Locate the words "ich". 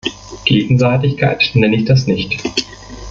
1.75-1.85